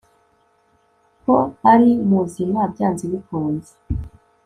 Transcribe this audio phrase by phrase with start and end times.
[1.23, 1.35] ko
[1.71, 3.71] ari muzima byanze bikunze